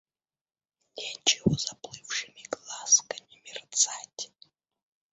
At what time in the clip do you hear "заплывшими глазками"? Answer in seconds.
1.59-3.39